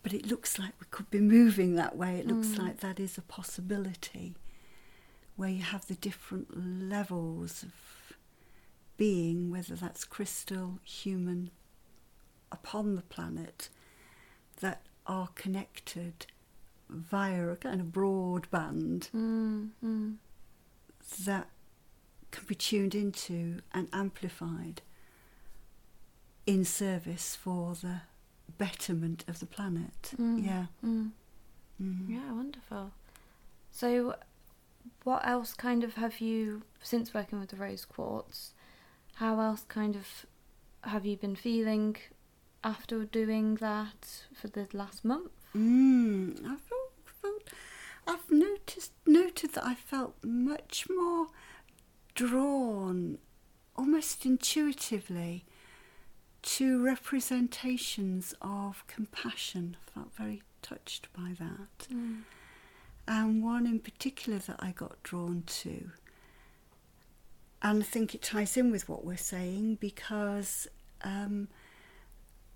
But 0.04 0.14
it 0.14 0.26
looks 0.28 0.58
like 0.58 0.74
we 0.80 0.86
could 0.90 1.10
be 1.10 1.20
moving 1.20 1.76
that 1.76 1.98
way. 1.98 2.18
It 2.20 2.28
looks 2.28 2.50
Mm. 2.50 2.60
like 2.60 2.80
that 2.80 3.00
is 3.00 3.18
a 3.18 3.22
possibility 3.22 4.36
where 5.36 5.50
you 5.50 5.64
have 5.64 5.88
the 5.88 5.96
different 5.96 6.58
levels 6.58 7.64
of 7.64 7.74
being, 8.98 9.50
whether 9.52 9.76
that's 9.76 10.04
crystal, 10.06 10.80
human, 10.84 11.52
upon 12.52 12.96
the 12.96 13.02
planet, 13.02 13.70
that 14.62 14.82
are 15.06 15.30
connected 15.36 16.26
via 16.90 17.50
a 17.50 17.56
kind 17.56 17.82
of 17.82 17.88
broadband 17.88 19.10
Mm, 19.12 19.70
mm, 19.84 20.16
that 21.26 21.50
can 22.32 22.46
be 22.46 22.56
tuned 22.56 22.96
into 22.96 23.60
and 23.74 23.88
amplified 23.94 24.82
in 26.46 26.64
service 26.64 27.36
for 27.36 27.76
the 27.76 28.02
betterment 28.58 29.24
of 29.28 29.40
the 29.40 29.46
planet. 29.46 30.14
Mm. 30.18 30.46
Yeah. 30.46 30.66
mm. 30.84 31.12
Mm. 31.82 32.10
Yeah, 32.10 32.32
wonderful. 32.34 32.92
So, 33.72 34.16
what 35.04 35.26
else 35.28 35.54
kind 35.54 35.84
of 35.84 35.96
have 35.96 36.20
you, 36.20 36.64
since 36.82 37.14
working 37.14 37.40
with 37.40 37.50
the 37.50 37.56
rose 37.58 37.86
quartz, 37.86 38.54
how 39.16 39.40
else 39.40 39.64
kind 39.68 39.96
of 39.96 40.26
have 40.82 41.06
you 41.06 41.18
been 41.18 41.36
feeling 41.36 41.96
after 42.68 43.06
doing 43.06 43.56
that 43.56 44.24
for 44.34 44.50
the 44.50 44.68
last 44.74 45.06
month? 45.06 45.32
Mm, 45.56 46.40
I 46.46 46.56
felt, 46.58 46.92
felt, 47.22 47.44
I've 48.06 48.30
noticed 48.30 48.92
noted 49.06 49.54
that 49.54 49.66
I 49.66 49.74
felt 49.76 50.16
much 50.22 50.86
more 50.90 51.28
drawn, 52.14 53.20
almost 53.78 54.26
intuitively, 54.26 55.46
to 56.42 56.84
representations 56.84 58.36
of 58.42 58.84
compassion. 58.88 59.78
I 59.88 59.92
felt 59.92 60.14
very 60.16 60.42
touched 60.62 61.08
by 61.14 61.34
that. 61.40 61.88
Mm. 61.94 62.24
and 63.08 63.42
one 63.42 63.66
in 63.66 63.80
particular 63.80 64.40
that 64.40 64.58
I 64.60 64.72
got 64.72 65.02
drawn 65.04 65.44
to. 65.64 65.92
And 67.62 67.82
I 67.82 67.86
think 67.86 68.14
it 68.14 68.22
ties 68.22 68.58
in 68.58 68.70
with 68.72 68.90
what 68.90 69.06
we're 69.06 69.16
saying 69.18 69.78
because 69.80 70.68
um, 71.04 71.48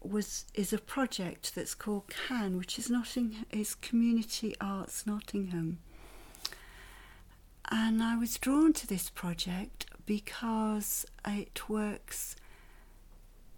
was 0.01 0.45
is 0.53 0.73
a 0.73 0.77
project 0.77 1.55
that's 1.55 1.75
called 1.75 2.03
CAN, 2.07 2.57
which 2.57 2.79
is 2.79 2.89
Notting 2.89 3.45
is 3.51 3.75
Community 3.75 4.55
Arts 4.59 5.05
Nottingham. 5.05 5.79
And 7.69 8.03
I 8.03 8.17
was 8.17 8.37
drawn 8.37 8.73
to 8.73 8.87
this 8.87 9.09
project 9.09 9.85
because 10.05 11.05
it 11.25 11.69
works 11.69 12.35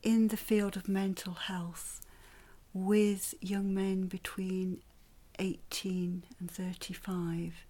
in 0.03 0.27
the 0.27 0.37
field 0.37 0.75
of 0.75 0.87
mental 0.87 1.33
health 1.33 2.01
with 2.73 3.33
young 3.41 3.73
men 3.73 4.07
between 4.07 4.81
18 5.39 6.23
and 6.39 6.51
35. 6.51 7.65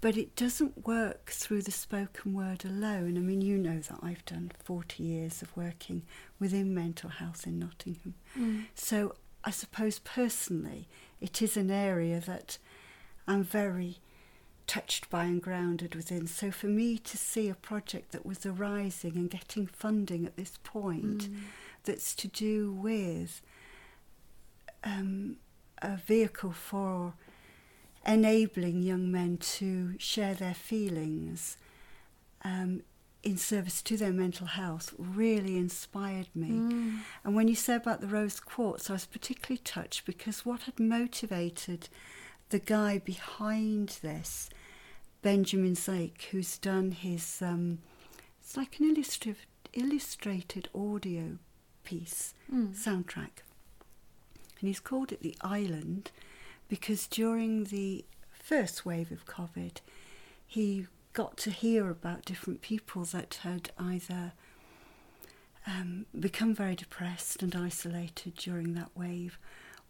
But 0.00 0.16
it 0.16 0.36
doesn't 0.36 0.86
work 0.86 1.30
through 1.30 1.62
the 1.62 1.70
spoken 1.70 2.34
word 2.34 2.64
alone. 2.64 3.16
I 3.16 3.20
mean, 3.20 3.40
you 3.40 3.56
know 3.58 3.78
that 3.80 3.98
I've 4.02 4.24
done 4.26 4.52
40 4.62 5.02
years 5.02 5.42
of 5.42 5.56
working 5.56 6.02
within 6.38 6.74
mental 6.74 7.08
health 7.10 7.46
in 7.46 7.58
Nottingham. 7.58 8.14
Mm. 8.38 8.64
So 8.74 9.14
I 9.42 9.50
suppose 9.50 9.98
personally, 9.98 10.86
it 11.20 11.40
is 11.40 11.56
an 11.56 11.70
area 11.70 12.20
that 12.20 12.58
I'm 13.26 13.42
very 13.42 13.98
touched 14.66 15.08
by 15.08 15.24
and 15.24 15.40
grounded 15.40 15.94
within. 15.94 16.26
So 16.26 16.50
for 16.50 16.66
me 16.66 16.98
to 16.98 17.16
see 17.16 17.48
a 17.48 17.54
project 17.54 18.12
that 18.12 18.26
was 18.26 18.44
arising 18.44 19.16
and 19.16 19.30
getting 19.30 19.66
funding 19.66 20.26
at 20.26 20.36
this 20.36 20.58
point 20.62 21.30
Mm. 21.30 21.36
that's 21.84 22.14
to 22.16 22.28
do 22.28 22.70
with 22.72 23.40
um, 24.84 25.36
a 25.80 25.96
vehicle 25.96 26.52
for 26.52 27.14
enabling 28.06 28.82
young 28.82 29.10
men 29.10 29.36
to 29.38 29.94
share 29.98 30.34
their 30.34 30.54
feelings 30.54 31.56
um, 32.44 32.82
in 33.22 33.36
service 33.36 33.82
to 33.82 33.96
their 33.96 34.12
mental 34.12 34.46
health 34.46 34.94
really 34.98 35.56
inspired 35.56 36.28
me. 36.34 36.48
Mm. 36.50 36.98
And 37.24 37.34
when 37.34 37.48
you 37.48 37.56
said 37.56 37.80
about 37.82 38.00
the 38.00 38.06
rose 38.06 38.38
quartz, 38.38 38.88
I 38.88 38.92
was 38.92 39.06
particularly 39.06 39.58
touched 39.64 40.06
because 40.06 40.46
what 40.46 40.62
had 40.62 40.78
motivated 40.78 41.88
the 42.50 42.60
guy 42.60 42.98
behind 42.98 43.98
this, 44.02 44.48
Benjamin 45.22 45.74
Zake, 45.74 46.22
who's 46.30 46.58
done 46.58 46.92
his, 46.92 47.42
um, 47.42 47.78
it's 48.40 48.56
like 48.56 48.78
an 48.78 48.86
illustrative, 48.90 49.44
illustrated 49.72 50.68
audio 50.74 51.38
piece, 51.82 52.34
Mm. 52.52 52.76
soundtrack. 52.76 53.42
And 54.60 54.68
he's 54.68 54.78
called 54.80 55.10
it 55.10 55.20
The 55.20 55.36
Island 55.40 56.12
because 56.68 57.06
during 57.06 57.64
the 57.64 58.04
first 58.32 58.84
wave 58.84 59.10
of 59.10 59.26
COVID, 59.26 59.78
he 60.46 60.86
got 61.12 61.36
to 61.38 61.50
hear 61.50 61.90
about 61.90 62.24
different 62.24 62.60
people 62.60 63.04
that 63.04 63.40
had 63.42 63.70
either 63.78 64.32
um, 65.66 66.06
become 66.18 66.54
very 66.54 66.74
depressed 66.74 67.42
and 67.42 67.54
isolated 67.56 68.36
during 68.36 68.74
that 68.74 68.90
wave, 68.94 69.38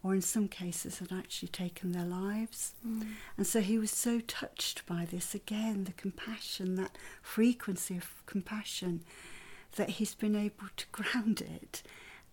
or 0.03 0.15
in 0.15 0.21
some 0.21 0.47
cases 0.47 0.99
had 0.99 1.11
actually 1.11 1.49
taken 1.49 1.91
their 1.91 2.05
lives. 2.05 2.73
Mm. 2.87 3.07
And 3.35 3.45
so 3.45 3.61
he 3.61 3.77
was 3.77 3.91
so 3.91 4.19
touched 4.21 4.85
by 4.85 5.05
this 5.05 5.35
again, 5.35 5.83
the 5.83 5.91
compassion, 5.93 6.75
that 6.75 6.97
frequency 7.21 7.97
of 7.97 8.25
compassion, 8.25 9.03
that 9.75 9.91
he's 9.91 10.15
been 10.15 10.35
able 10.35 10.67
to 10.77 10.85
ground 10.91 11.41
it 11.41 11.83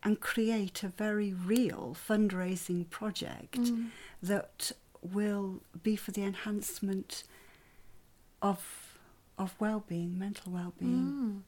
and 0.05 0.21
create 0.21 0.83
a 0.83 0.89
very 0.89 1.33
real 1.33 1.97
fundraising 2.09 2.89
project 2.91 3.59
Mm. 3.59 3.91
that 4.23 4.73
will 5.03 5.63
be 5.83 5.97
for 5.97 6.11
the 6.13 6.23
enhancement 6.23 7.25
of 8.43 8.81
of 9.37 9.57
well-being, 9.59 10.17
mental 10.17 10.53
well-being. 10.53 11.11
Mm. 11.11 11.43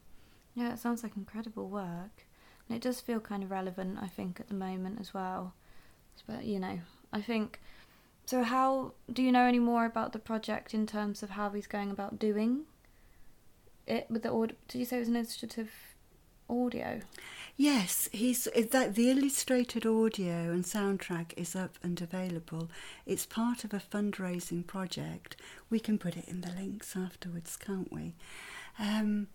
Yeah, 0.57 0.73
it 0.73 0.81
sounds 0.81 1.05
like 1.05 1.17
incredible 1.17 1.69
work. 1.69 2.27
And 2.69 2.75
it 2.77 2.83
does 2.83 3.01
feel 3.01 3.21
kind 3.21 3.45
of 3.45 3.51
relevant, 3.53 3.99
I 4.03 4.09
think, 4.09 4.41
at 4.41 4.49
the 4.49 4.55
moment 4.55 4.99
as 5.01 5.15
well. 5.15 5.55
But, 6.27 6.45
you 6.45 6.59
know, 6.59 6.81
I 7.13 7.21
think. 7.21 7.61
So, 8.25 8.43
how 8.43 8.95
do 9.13 9.23
you 9.23 9.31
know 9.31 9.45
any 9.45 9.61
more 9.61 9.85
about 9.85 10.13
the 10.13 10.19
project 10.19 10.75
in 10.75 10.85
terms 10.85 11.23
of 11.23 11.31
how 11.31 11.51
he's 11.51 11.69
going 11.69 11.93
about 11.93 12.19
doing 12.19 12.65
it 13.87 14.11
with 14.11 14.25
the 14.25 14.33
audio? 14.33 14.57
Did 14.67 14.79
you 14.79 14.85
say 14.85 14.97
it 14.97 15.01
was 15.01 15.09
an 15.09 15.15
illustrative 15.15 15.71
audio? 16.51 17.03
Yes, 17.59 18.11
he's 18.13 18.47
that 18.55 18.95
the 18.97 19.11
illustrated 19.11 19.87
audio 19.87 20.53
and 20.53 20.63
soundtrack 20.63 21.33
is 21.39 21.57
up 21.57 21.79
and 21.83 22.01
available. 22.03 22.69
It's 23.07 23.25
part 23.25 23.65
of 23.65 23.73
a 23.73 23.81
fundraising 23.81 24.67
project. 24.67 25.37
We 25.71 25.81
can 25.81 25.97
put 25.97 26.19
it 26.19 26.29
in 26.29 26.43
the 26.43 26.51
links 26.53 26.95
afterwards, 26.95 27.57
can't 27.57 27.91
we? 27.91 28.13
Um, 28.79 29.29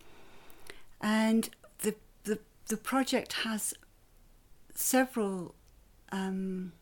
and 1.00 1.50
the 1.80 1.96
the 2.22 2.38
the 2.68 2.76
project 2.76 3.32
has 3.44 3.74
several 4.72 5.56
um, 6.12 6.72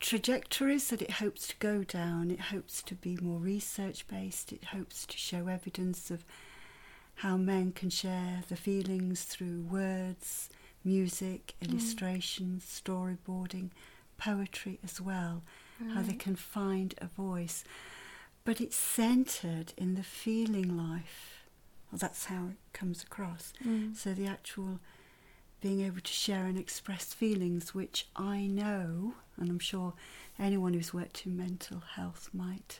trajectories 0.00 0.88
that 0.88 1.00
it 1.00 1.12
hopes 1.12 1.46
to 1.46 1.56
go 1.60 1.84
down. 1.84 2.32
It 2.32 2.40
hopes 2.40 2.82
to 2.82 2.96
be 2.96 3.16
more 3.22 3.38
research 3.38 4.08
based. 4.08 4.52
It 4.52 4.64
hopes 4.64 5.06
to 5.06 5.16
show 5.16 5.46
evidence 5.46 6.10
of 6.10 6.24
how 7.18 7.36
men 7.36 7.72
can 7.72 7.90
share 7.90 8.42
the 8.48 8.56
feelings 8.56 9.24
through 9.24 9.62
words, 9.62 10.48
music, 10.84 11.54
illustrations, 11.60 12.64
storyboarding, 12.64 13.70
poetry 14.18 14.78
as 14.84 15.00
well, 15.00 15.42
how 15.94 16.02
they 16.02 16.14
can 16.14 16.36
find 16.36 16.94
a 16.98 17.06
voice. 17.06 17.64
But 18.44 18.60
it's 18.60 18.76
centered 18.76 19.72
in 19.76 19.96
the 19.96 20.04
feeling 20.04 20.76
life. 20.76 21.44
Well, 21.90 21.98
that's 21.98 22.26
how 22.26 22.48
it 22.50 22.56
comes 22.72 23.02
across. 23.02 23.52
Mm. 23.64 23.96
So 23.96 24.14
the 24.14 24.26
actual 24.26 24.78
being 25.60 25.80
able 25.80 26.00
to 26.00 26.12
share 26.12 26.44
and 26.44 26.56
express 26.56 27.12
feelings, 27.14 27.74
which 27.74 28.06
I 28.14 28.46
know, 28.46 29.14
and 29.36 29.50
I'm 29.50 29.58
sure 29.58 29.94
anyone 30.38 30.72
who's 30.72 30.94
worked 30.94 31.26
in 31.26 31.36
mental 31.36 31.80
health 31.96 32.30
might. 32.32 32.78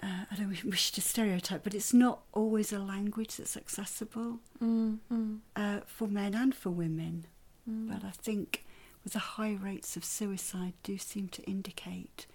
Uh, 0.00 0.24
I 0.30 0.36
don't 0.36 0.64
wish 0.64 0.92
to 0.92 1.00
stereotype, 1.00 1.64
but 1.64 1.74
it's 1.74 1.92
not 1.92 2.20
always 2.32 2.72
a 2.72 2.78
language 2.78 3.36
that's 3.36 3.56
accessible 3.56 4.38
Mm. 4.62 4.98
Mm. 5.12 5.38
uh, 5.56 5.80
for 5.86 6.06
men 6.06 6.34
and 6.34 6.54
for 6.54 6.70
women. 6.70 7.26
Mm. 7.68 7.88
But 7.90 8.04
I 8.04 8.10
think 8.12 8.64
with 9.02 9.12
the 9.12 9.18
high 9.18 9.54
rates 9.54 9.96
of 9.96 10.04
suicide 10.04 10.74
do 10.82 10.98
seem 10.98 11.28
to 11.30 11.42
indicate 11.44 12.26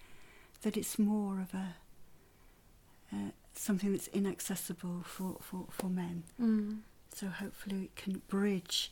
that 0.62 0.76
it's 0.76 0.98
more 0.98 1.40
of 1.40 1.54
a 1.54 1.76
uh, 3.12 3.30
something 3.54 3.92
that's 3.92 4.08
inaccessible 4.08 5.02
for, 5.04 5.36
for, 5.40 5.66
for 5.70 5.86
men. 5.88 6.24
Mm. 6.40 6.78
So 7.14 7.28
hopefully 7.28 7.84
it 7.84 7.96
can 7.96 8.20
bridge 8.28 8.90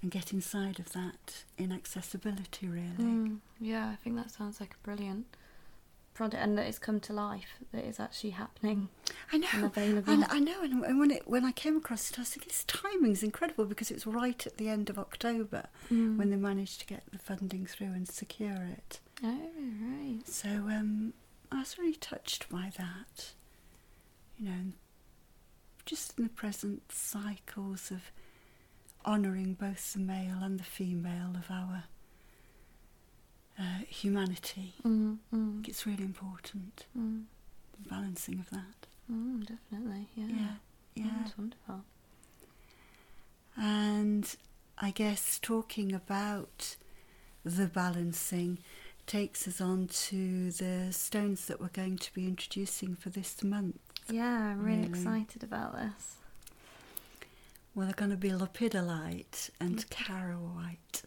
and 0.00 0.10
get 0.10 0.32
inside 0.32 0.78
of 0.78 0.92
that 0.92 1.44
inaccessibility 1.58 2.68
really. 2.68 2.86
Mm. 2.98 3.38
Yeah, 3.60 3.88
I 3.90 3.96
think 3.96 4.16
that 4.16 4.30
sounds 4.30 4.60
like 4.60 4.74
a 4.74 4.84
brilliant 4.84 5.26
project, 6.16 6.42
and 6.42 6.56
that 6.58 6.66
it's 6.66 6.78
come 6.78 6.98
to 7.00 7.12
life. 7.12 7.50
That 7.72 7.84
it's 7.84 8.00
actually 8.00 8.30
happening 8.30 8.88
I 9.32 9.38
know. 9.38 9.70
and 9.76 10.24
I 10.28 10.38
know, 10.38 10.62
and 10.62 10.84
and 10.84 10.98
when 10.98 11.10
it 11.10 11.28
when 11.28 11.44
I 11.44 11.52
came 11.52 11.76
across 11.76 12.10
it, 12.10 12.18
I 12.18 12.22
was 12.22 12.30
thinking 12.30 12.48
this 12.48 12.64
timing's 12.64 13.22
incredible 13.22 13.64
because 13.66 13.90
it 13.90 13.94
was 13.94 14.06
right 14.06 14.46
at 14.46 14.56
the 14.56 14.68
end 14.68 14.90
of 14.90 14.98
October 14.98 15.62
Mm. 15.90 16.16
when 16.18 16.30
they 16.30 16.36
managed 16.36 16.80
to 16.80 16.86
get 16.86 17.02
the 17.12 17.18
funding 17.18 17.66
through 17.66 17.92
and 17.98 18.08
secure 18.08 18.62
it. 18.78 19.00
Oh 19.22 19.50
right. 19.82 20.26
So 20.26 20.48
um, 20.48 21.12
I 21.52 21.60
was 21.60 21.78
really 21.78 21.94
touched 22.12 22.48
by 22.48 22.70
that. 22.76 23.32
You 24.38 24.44
know, 24.48 24.62
just 25.86 26.18
in 26.18 26.24
the 26.24 26.30
present 26.30 26.82
cycles 26.92 27.90
of 27.90 28.10
honouring 29.04 29.54
both 29.54 29.92
the 29.92 30.00
male 30.00 30.38
and 30.42 30.58
the 30.58 30.64
female 30.64 31.32
of 31.36 31.50
our 31.50 31.84
uh, 33.58 33.80
humanity. 33.88 34.74
Mm, 34.84 35.18
mm. 35.34 35.68
It's 35.68 35.86
really 35.86 36.04
important, 36.04 36.86
mm, 36.98 37.22
the 37.82 37.88
balancing 37.88 38.38
of 38.40 38.50
that. 38.50 38.86
mm, 39.10 39.40
definitely. 39.46 40.08
Yeah. 40.14 40.26
Yeah, 40.28 40.54
yeah. 40.94 41.10
That's 41.20 41.38
wonderful. 41.38 41.84
And 43.56 44.34
I 44.78 44.90
guess 44.90 45.38
talking 45.38 45.92
about 45.92 46.76
the 47.44 47.66
balancing 47.66 48.58
takes 49.06 49.46
us 49.46 49.60
on 49.60 49.86
to 49.86 50.50
the 50.50 50.92
stones 50.92 51.46
that 51.46 51.60
we're 51.60 51.68
going 51.68 51.96
to 51.96 52.12
be 52.12 52.26
introducing 52.26 52.94
for 52.96 53.08
this 53.08 53.42
month. 53.42 53.78
Yeah, 54.10 54.24
I'm 54.50 54.62
really, 54.62 54.78
Really. 54.78 54.88
excited 54.88 55.42
about 55.42 55.74
this. 55.74 56.16
Well, 57.74 57.86
they're 57.86 57.94
going 57.94 58.10
to 58.10 58.16
be 58.16 58.30
lepidolite 58.30 59.50
and 59.60 59.88
charoite. 59.90 61.02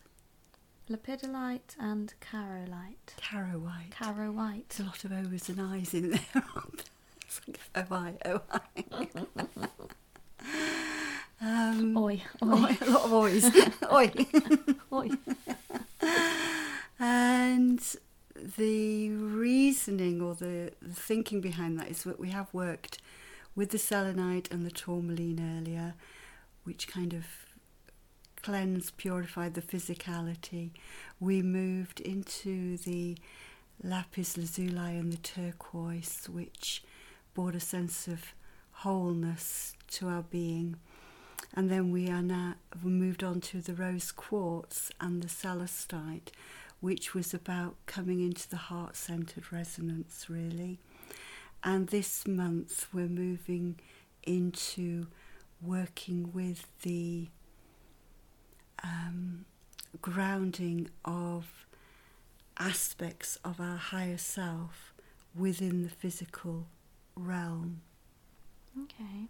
Lepidolite 0.89 1.75
and 1.79 2.13
carolite. 2.19 3.13
Charoite. 3.22 3.91
Caro 3.91 4.31
white. 4.31 4.69
There's 4.69 4.79
a 4.79 4.89
lot 4.89 5.03
of 5.03 5.12
O's 5.12 5.48
and 5.50 5.62
I's 5.62 5.93
in 5.93 6.12
there. 6.12 6.19
aren't 6.36 6.77
there? 6.77 6.86
It's 7.27 7.41
like 7.46 7.60
O-I, 7.75 8.15
O-I. 8.25 9.08
um, 11.41 11.96
Oi, 11.96 12.24
oi, 12.41 12.48
oi, 12.48 12.77
a 12.81 12.89
lot 12.89 13.05
of 13.05 13.13
O's. 13.13 13.43
oi. 13.93 14.12
oi. 14.91 15.10
And 16.98 17.79
the 18.58 19.10
reasoning 19.12 20.24
or 20.24 20.34
the, 20.34 20.72
the 20.81 20.96
thinking 20.96 21.39
behind 21.39 21.77
that 21.79 21.89
is 21.89 22.01
that 22.03 22.19
we 22.19 22.29
have 22.29 22.51
worked 22.51 22.98
with 23.55 23.69
the 23.69 23.77
selenite 23.77 24.51
and 24.51 24.65
the 24.65 24.72
tourmaline 24.72 25.39
earlier, 25.60 25.93
which 26.63 26.88
kind 26.88 27.13
of 27.13 27.25
cleansed, 28.41 28.98
purified 28.98 29.53
the 29.53 29.62
physicality. 29.62 30.72
We 31.19 31.41
moved 31.41 32.00
into 32.00 32.77
the 32.77 33.17
lapis 33.84 34.38
lazuli 34.38 34.98
and 34.98 35.13
the 35.13 35.17
turquoise, 35.17 36.27
which 36.29 36.84
brought 37.34 37.55
a 37.55 37.60
sense 37.60 38.08
of 38.08 38.34
wholeness 38.72 39.74
to 39.91 40.08
our 40.08 40.24
being. 40.24 40.77
And 41.53 41.69
then 41.69 41.91
we 41.91 42.10
are 42.10 42.22
now 42.22 42.55
we 42.84 42.91
moved 42.91 43.24
on 43.24 43.41
to 43.41 43.62
the 43.62 43.74
rose 43.74 44.12
quartz 44.12 44.91
and 45.01 45.22
the 45.22 45.27
celestite, 45.27 46.29
which 46.79 47.13
was 47.13 47.34
about 47.34 47.75
coming 47.86 48.22
into 48.22 48.48
the 48.50 48.58
heart 48.58 48.96
centered 48.96 49.51
resonance, 49.51 50.27
really. 50.29 50.79
And 51.63 51.88
this 51.88 52.27
month 52.27 52.88
we're 52.93 53.08
moving 53.08 53.79
into 54.24 55.08
working 55.62 56.31
with 56.34 56.67
the 56.84 57.27
um, 58.83 59.45
grounding 60.01 60.89
of 61.05 61.65
aspects 62.57 63.38
of 63.43 63.59
our 63.59 63.77
higher 63.77 64.17
self 64.17 64.93
within 65.36 65.83
the 65.83 65.89
physical 65.89 66.67
realm. 67.15 67.81
Okay. 68.83 69.27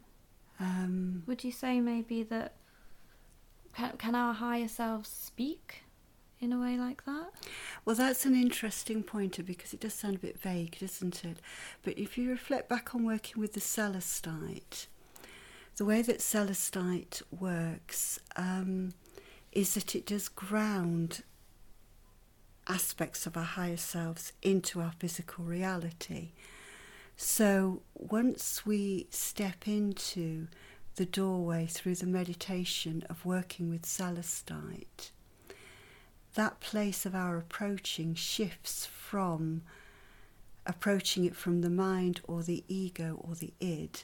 Um, 0.59 1.23
Would 1.27 1.43
you 1.43 1.51
say 1.51 1.79
maybe 1.79 2.23
that 2.23 2.53
can, 3.73 3.97
can 3.97 4.15
our 4.15 4.33
higher 4.33 4.67
selves 4.67 5.09
speak 5.09 5.83
in 6.41 6.53
a 6.53 6.59
way 6.59 6.77
like 6.77 7.05
that? 7.05 7.31
Well, 7.85 7.95
that's 7.95 8.25
an 8.25 8.35
interesting 8.35 9.03
pointer 9.03 9.43
because 9.43 9.73
it 9.73 9.79
does 9.79 9.93
sound 9.93 10.15
a 10.15 10.19
bit 10.19 10.39
vague, 10.39 10.77
doesn't 10.79 11.23
it? 11.23 11.37
But 11.83 11.97
if 11.97 12.17
you 12.17 12.29
reflect 12.29 12.69
back 12.69 12.93
on 12.95 13.05
working 13.05 13.39
with 13.41 13.53
the 13.53 13.59
celestite, 13.59 14.87
the 15.77 15.85
way 15.85 16.01
that 16.01 16.19
celestite 16.19 17.21
works 17.31 18.19
um, 18.35 18.93
is 19.51 19.73
that 19.73 19.95
it 19.95 20.05
does 20.05 20.27
ground 20.27 21.23
aspects 22.67 23.25
of 23.25 23.35
our 23.35 23.43
higher 23.43 23.77
selves 23.77 24.31
into 24.41 24.79
our 24.79 24.93
physical 24.99 25.43
reality. 25.43 26.31
So 27.17 27.81
once 27.95 28.65
we 28.65 29.07
step 29.09 29.67
into 29.67 30.47
the 30.95 31.05
doorway 31.05 31.65
through 31.65 31.95
the 31.95 32.05
meditation 32.05 33.03
of 33.09 33.25
working 33.25 33.69
with 33.69 33.81
celestite, 33.83 35.11
that 36.35 36.59
place 36.59 37.05
of 37.05 37.15
our 37.15 37.37
approaching 37.37 38.13
shifts 38.13 38.85
from 38.85 39.63
approaching 40.65 41.25
it 41.25 41.35
from 41.35 41.61
the 41.61 41.69
mind 41.69 42.21
or 42.25 42.43
the 42.43 42.63
ego 42.67 43.19
or 43.27 43.33
the 43.33 43.53
id 43.59 44.03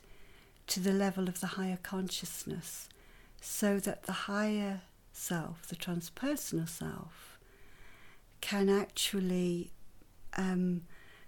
to 0.67 0.79
the 0.79 0.91
level 0.91 1.29
of 1.29 1.39
the 1.39 1.47
higher 1.47 1.77
consciousness, 1.84 2.89
so 3.39 3.79
that 3.79 4.03
the 4.03 4.12
higher 4.12 4.81
self, 5.15 5.67
the 5.67 5.75
transpersonal 5.75 6.67
self, 6.67 7.39
can 8.41 8.69
actually 8.69 9.71
um, 10.38 10.82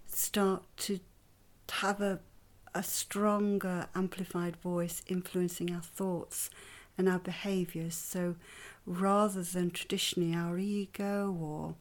start 0.05 0.63
to 0.77 0.99
have 1.71 2.01
a, 2.01 2.19
a 2.75 2.83
stronger 2.83 3.87
amplified 3.95 4.55
voice 4.57 5.01
influencing 5.07 5.73
our 5.73 5.81
thoughts 5.81 6.49
and 6.97 7.07
our 7.07 7.19
behaviours. 7.19 7.95
So 7.95 8.35
rather 8.85 9.41
than 9.43 9.71
traditionally 9.71 10.35
our 10.35 10.57
ego 10.57 11.35
or 11.39 11.75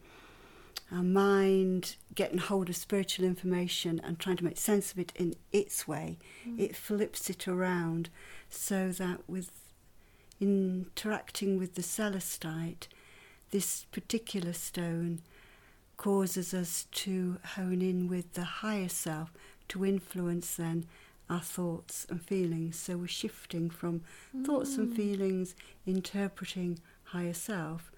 our 0.92 1.03
mind 1.03 1.97
getting 2.14 2.38
hold 2.38 2.69
of 2.69 2.77
spiritual 2.77 3.25
information 3.25 4.01
and 4.05 4.19
trying 4.19 4.37
to 4.37 4.45
make 4.45 4.59
sense 4.59 4.92
of 4.92 4.99
it 4.99 5.12
in 5.16 5.35
its 5.53 5.88
way, 5.88 6.19
it 6.59 6.77
flips 6.77 7.29
it 7.29 7.49
around 7.49 8.09
so 8.49 8.90
that 8.92 9.29
with 9.29 9.51
interacting 10.40 11.59
with 11.59 11.75
the 11.75 11.83
celestite, 11.83 12.88
this 13.51 13.87
particular 13.92 14.53
stone 14.53 15.20
causes 15.96 16.53
us 16.53 16.87
to 16.92 17.38
hone 17.55 17.81
in 17.81 18.09
with 18.09 18.35
the 18.35 18.44
higher 18.44 18.88
self 18.88 19.33
to 19.68 19.85
influence 19.85 20.57
then 20.57 20.87
our 21.29 21.40
thoughts 21.40 22.07
and 22.09 22.22
feelings. 22.22 22.79
So 22.79 22.96
we're 22.96 23.09
shifting 23.09 23.70
from 23.70 24.03
thoughts 24.44 24.77
and 24.77 24.92
mm. 24.92 24.96
feelings, 24.96 25.55
interpreting 25.87 26.79
higher 27.05 27.35
self, 27.35 27.90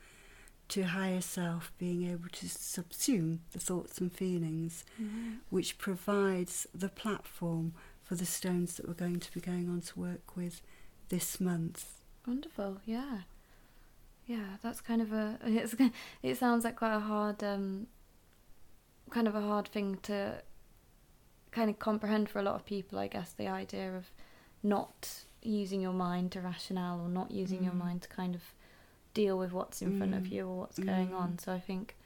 to 0.69 0.83
higher 0.83 1.21
self 1.21 1.73
being 1.79 2.05
able 2.11 2.29
to 2.31 2.47
subsume 2.47 3.39
the 3.53 3.59
thoughts 3.59 3.99
and 3.99 4.13
feelings, 4.13 4.85
mm-hmm. 5.01 5.33
which 5.51 5.79
provides 5.79 6.67
the 6.75 6.89
platform 6.89 7.75
for 8.03 8.15
the 8.15 8.27
stones 8.27 8.77
that 8.77 8.87
we're 8.87 8.95
going 8.95 9.21
to 9.21 9.33
be 9.33 9.41
going 9.41 9.69
on 9.69 9.81
to 9.83 10.01
work 10.01 10.37
with 10.37 10.63
this 11.09 11.41
month. 11.41 11.98
Wonderful, 12.29 12.77
yeah. 12.85 13.21
Yeah, 14.27 14.45
that's 14.63 14.83
kind 14.83 15.01
of 15.01 15.13
a 15.13 15.39
it's 15.45 15.75
it 16.23 16.37
sounds 16.37 16.65
like 16.65 16.77
quite 16.77 16.95
a 16.95 17.01
hard 17.01 17.43
um 17.43 17.87
kind 19.11 19.27
of 19.27 19.35
a 19.35 19.41
hard 19.41 19.67
thing 19.69 19.99
to 20.03 20.43
kind 21.51 21.71
of 21.71 21.79
comprehend 21.79 22.29
for 22.29 22.39
a 22.39 22.43
lot 22.43 22.55
of 22.55 22.67
people, 22.67 22.99
I 22.99 23.07
guess, 23.09 23.33
the 23.33 23.49
idea 23.49 23.97
of 23.97 24.11
not 24.63 25.25
using 25.43 25.81
your 25.81 25.95
mind 25.95 26.33
to 26.33 26.43
rationale 26.43 27.01
or 27.01 27.09
not 27.09 27.31
using 27.31 27.65
your 27.65 27.73
Mm. 27.73 27.79
mind 27.79 28.03
to 28.03 28.09
kind 28.09 28.35
of 28.35 28.43
deal 29.15 29.39
with 29.39 29.53
what's 29.53 29.81
in 29.81 29.97
front 29.97 30.13
of 30.15 30.25
Mm. 30.25 30.31
you 30.33 30.47
or 30.47 30.59
what's 30.59 30.79
going 30.79 31.09
Mm. 31.11 31.19
on. 31.19 31.39
So 31.39 31.53
I 31.55 31.61
think 31.61 31.97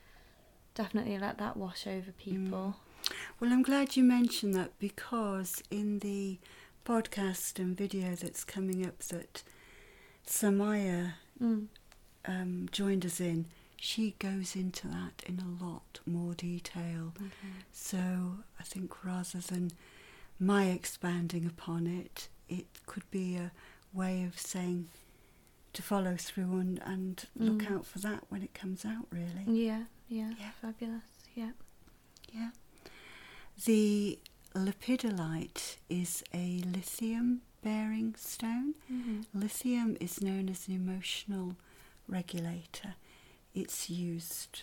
definitely 0.75 1.19
let 1.19 1.39
that 1.39 1.57
wash 1.57 1.89
over 1.89 2.13
people. 2.13 2.77
Well, 3.41 3.53
I'm 3.53 3.63
glad 3.63 3.97
you 3.97 4.05
mentioned 4.05 4.55
that 4.55 4.79
because 4.79 5.61
in 5.73 5.99
the 5.99 6.39
podcast 6.85 7.59
and 7.59 7.77
video 7.77 8.15
that's 8.15 8.45
coming 8.45 8.87
up 8.87 8.99
that 9.09 9.43
Samaya 10.27 11.15
Mm. 11.41 11.69
um, 12.25 12.69
joined 12.71 13.05
us 13.05 13.21
in, 13.21 13.47
she 13.77 14.13
goes 14.19 14.55
into 14.55 14.87
that 14.89 15.23
in 15.27 15.41
a 15.41 15.65
lot 15.65 16.01
more 16.07 16.35
detail. 16.35 17.13
Okay. 17.17 17.65
So 17.73 18.39
I 18.59 18.63
think 18.63 19.05
rather 19.05 19.39
than 19.41 19.73
my 20.39 20.67
expanding 20.67 21.47
upon 21.47 21.87
it, 21.87 22.29
it 22.49 22.67
could 22.87 23.11
be 23.11 23.35
a 23.37 23.51
way 23.93 24.23
of 24.25 24.39
saying 24.39 24.89
to 25.73 25.83
follow 25.83 26.17
through 26.17 26.59
and, 26.59 26.81
and 26.85 27.25
look 27.35 27.63
Mm. 27.63 27.73
out 27.77 27.87
for 27.87 27.99
that 28.01 28.25
when 28.29 28.43
it 28.43 28.55
comes 28.55 28.85
out, 28.85 29.07
really. 29.11 29.45
Yeah, 29.47 29.85
yeah, 30.09 30.35
Yeah. 30.39 30.51
fabulous. 30.61 31.03
Yeah. 31.35 31.53
Yeah. 32.33 32.51
The 33.65 34.19
lepidolite 34.55 35.77
is 35.89 36.23
a 36.33 36.59
lithium 36.61 37.43
bearing 37.63 38.15
stone. 38.17 38.75
Mm-hmm. 38.93 39.21
Lithium 39.35 39.97
is 40.01 40.21
known 40.21 40.49
as 40.49 40.69
an 40.69 40.75
emotional 40.75 41.57
regulator. 42.09 42.95
It's 43.55 43.89
used 43.89 44.63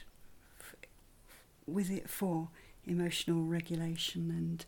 f- 0.60 0.76
with 1.66 1.90
it 1.90 2.10
for 2.10 2.50
emotional 2.86 3.44
regulation 3.44 4.30
and 4.32 4.66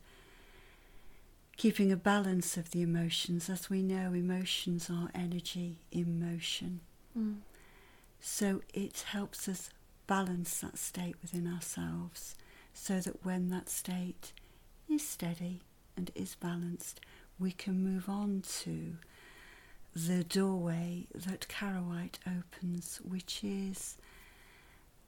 keeping 1.58 1.92
a 1.92 1.98
balance 1.98 2.58
of 2.58 2.72
the 2.72 2.82
emotions. 2.82 3.50
As 3.50 3.70
we 3.70 3.82
know, 3.82 4.14
emotions 4.14 4.90
are 4.90 5.10
energy 5.14 5.78
in 5.92 6.20
motion. 6.20 6.80
Mm. 7.18 7.38
So 8.20 8.62
it 8.74 9.06
helps 9.10 9.48
us 9.48 9.70
balance 10.08 10.60
that 10.60 10.78
state 10.78 11.16
within 11.22 11.48
ourselves 11.48 12.36
so 12.74 13.00
that 13.00 13.26
when 13.26 13.50
that 13.50 13.70
state 13.70 14.34
is 14.90 15.08
steady 15.08 15.62
and 15.98 16.12
is 16.16 16.36
balanced, 16.36 17.00
we 17.42 17.52
can 17.52 17.84
move 17.84 18.08
on 18.08 18.44
to 18.60 18.96
the 19.96 20.24
doorway 20.24 21.08
that 21.14 21.48
Charoite 21.50 22.20
opens, 22.26 23.02
which 23.04 23.44
is 23.44 23.98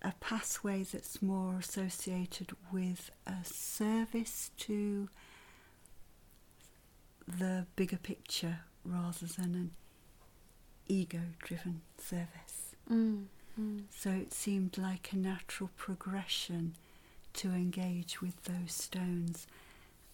a 0.02 0.14
pathway 0.20 0.84
that's 0.84 1.22
more 1.22 1.56
associated 1.60 2.52
with 2.72 3.12
a 3.26 3.46
service 3.46 4.52
to 4.58 5.08
the 7.28 7.66
bigger 7.76 7.98
picture 7.98 8.60
rather 8.84 9.26
than 9.26 9.56
an 9.56 9.72
ego 10.88 11.22
driven 11.40 11.82
service. 11.98 12.76
Mm. 12.92 13.26
Mm. 13.60 13.84
So 13.90 14.10
it 14.10 14.34
seemed 14.34 14.78
like 14.78 15.12
a 15.14 15.18
natural 15.18 15.70
progression 15.78 16.76
to 17.36 17.50
engage 17.50 18.22
with 18.22 18.44
those 18.44 18.74
stones 18.74 19.48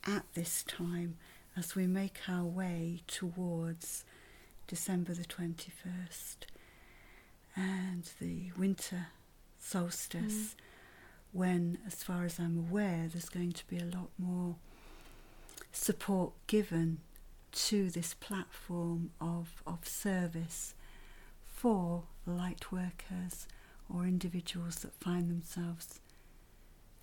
at 0.05 0.23
this 0.33 0.63
time 0.63 1.17
as 1.59 1.75
we 1.75 1.85
make 1.85 2.19
our 2.29 2.45
way 2.45 3.01
towards 3.05 4.05
December 4.67 5.13
the 5.13 5.25
21st 5.25 6.37
and 7.53 8.09
the 8.21 8.51
winter 8.57 9.07
solstice, 9.59 10.33
mm. 10.33 10.53
when, 11.33 11.77
as 11.85 11.95
far 11.95 12.23
as 12.23 12.39
I'm 12.39 12.57
aware, 12.57 13.07
there's 13.11 13.27
going 13.27 13.51
to 13.51 13.67
be 13.67 13.77
a 13.77 13.83
lot 13.83 14.09
more 14.17 14.55
support 15.73 16.31
given 16.47 16.99
to 17.51 17.89
this 17.89 18.13
platform 18.13 19.11
of, 19.19 19.61
of 19.67 19.85
service 19.85 20.75
for 21.43 22.03
light 22.25 22.71
workers 22.71 23.47
or 23.93 24.05
individuals 24.05 24.77
that 24.77 24.93
find 24.93 25.29
themselves 25.29 25.99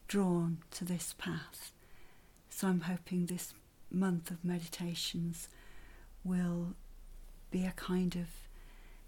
drawn 0.09 0.59
to 0.71 0.85
this 0.87 1.15
path. 1.19 1.73
So 2.49 2.69
I'm 2.69 2.83
hoping 2.83 3.27
this 3.27 3.53
month 3.91 4.31
of 4.31 4.45
meditations 4.45 5.49
will 6.25 6.75
be 7.51 7.65
a 7.65 7.73
kind 7.73 8.17
of 8.17 8.27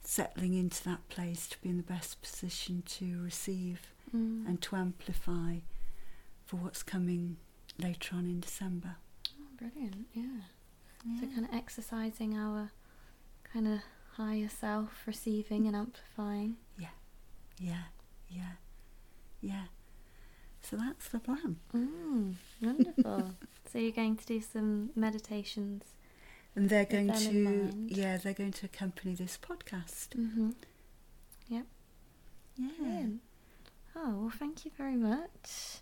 settling 0.02 0.54
into 0.54 0.82
that 0.84 1.08
place 1.08 1.46
to 1.48 1.60
be 1.60 1.68
in 1.68 1.76
the 1.76 1.82
best 1.82 2.20
position 2.22 2.82
to 2.86 3.22
receive 3.22 3.80
Mm. 4.14 4.46
and 4.48 4.62
to 4.62 4.74
amplify 4.74 5.58
for 6.46 6.56
what's 6.56 6.82
coming 6.82 7.36
later 7.78 8.16
on 8.16 8.24
in 8.24 8.40
December. 8.40 8.96
Oh, 9.38 9.44
brilliant, 9.58 10.06
yeah. 10.14 10.44
So 11.20 11.26
kind 11.26 11.44
of 11.44 11.52
exercising 11.52 12.34
our 12.34 12.70
kind 13.52 13.68
of 13.68 13.80
higher 14.14 14.48
self, 14.48 15.06
receiving 15.06 15.66
and 15.66 15.76
amplifying. 15.76 16.56
Yeah, 16.78 16.88
yeah, 17.60 17.82
yeah, 18.30 18.52
yeah. 19.42 19.64
So 20.62 20.76
that's 20.76 21.08
the 21.08 21.18
plan. 21.20 21.56
Mm, 21.74 22.34
wonderful. 22.60 23.30
so 23.72 23.78
you're 23.78 23.92
going 23.92 24.16
to 24.16 24.26
do 24.26 24.40
some 24.40 24.90
meditations. 24.94 25.84
And 26.56 26.68
they're 26.68 26.84
going 26.84 27.12
to, 27.12 27.70
yeah, 27.86 28.16
they're 28.16 28.32
going 28.34 28.52
to 28.52 28.66
accompany 28.66 29.14
this 29.14 29.38
podcast. 29.40 30.08
Mm-hmm. 30.16 30.50
Yep. 31.48 31.64
Yeah. 32.56 32.68
Brilliant. 32.78 33.20
Oh 33.94 34.14
well, 34.20 34.32
thank 34.36 34.64
you 34.64 34.70
very 34.76 34.96
much. 34.96 35.78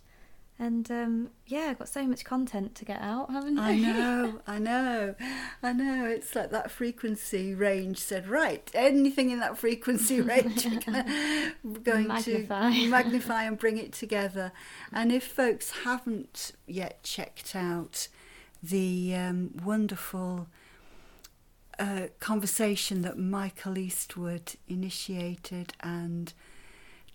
And 0.59 0.89
um, 0.89 1.29
yeah, 1.45 1.67
I've 1.69 1.77
got 1.77 1.87
so 1.87 2.07
much 2.07 2.25
content 2.25 2.73
to 2.75 2.85
get 2.85 2.99
out, 2.99 3.29
haven't 3.29 3.59
I? 3.59 3.73
I 3.73 3.75
know, 3.75 4.39
I 4.47 4.57
know, 4.57 5.15
I 5.61 5.71
know. 5.71 6.05
It's 6.05 6.33
like 6.33 6.49
that 6.49 6.71
frequency 6.71 7.53
range 7.53 7.99
said, 7.99 8.27
right, 8.27 8.67
anything 8.73 9.29
in 9.29 9.39
that 9.39 9.57
frequency 9.59 10.19
range, 10.33 10.65
we're 10.65 10.79
gonna- 11.79 12.07
Magnify. 12.07 12.71
to 12.73 12.87
magnify 12.89 13.43
and 13.43 13.57
bring 13.59 13.77
it 13.77 13.91
together. 13.93 14.51
And 14.91 15.11
if 15.11 15.23
folks 15.27 15.71
haven't 15.83 16.53
yet 16.65 17.03
checked 17.03 17.55
out 17.55 18.07
the 18.63 19.13
um, 19.13 19.51
wonderful 19.63 20.47
uh, 21.77 22.07
conversation 22.19 23.03
that 23.03 23.19
Michael 23.19 23.77
Eastwood 23.77 24.53
initiated 24.67 25.73
and 25.81 26.33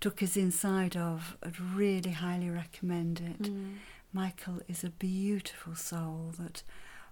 took 0.03 0.21
us 0.23 0.37
inside 0.37 0.97
of, 0.97 1.37
I'd 1.45 1.61
really 1.61 2.11
highly 2.11 2.51
recommend 2.51 3.21
it. 3.21 3.43
Mm. 3.51 3.77
Michael 4.12 4.61
is 4.69 4.83
a 4.83 4.91
beautiful 4.91 5.77
soul 5.77 6.33
that 6.41 6.65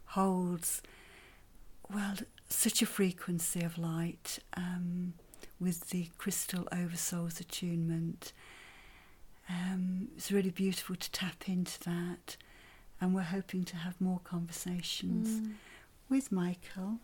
holds, 0.06 0.82
well, 1.88 2.16
such 2.48 2.82
a 2.82 2.86
frequency 2.86 3.62
of 3.62 3.78
light 3.78 4.40
um, 4.56 5.14
with 5.60 5.90
the 5.90 6.08
crystal 6.18 6.64
oversouls 6.72 7.40
attunement. 7.40 8.32
Um, 9.48 10.08
it's 10.16 10.32
really 10.32 10.50
beautiful 10.50 10.96
to 10.96 11.10
tap 11.12 11.48
into 11.48 11.78
that, 11.84 12.36
and 13.00 13.14
we're 13.14 13.22
hoping 13.22 13.64
to 13.66 13.76
have 13.76 14.00
more 14.00 14.20
conversations 14.24 15.28
Mm. 15.40 15.52
with 16.08 16.32
Michael 16.32 16.98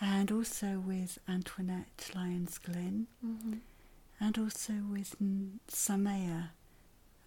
and 0.00 0.30
also 0.30 0.78
with 0.78 1.18
Antoinette 1.28 2.10
Lyons 2.14 2.58
Glynn 2.58 3.08
Mhm. 3.24 3.60
And 4.20 4.38
also 4.38 4.72
with 4.90 5.14
Samaya 5.68 6.48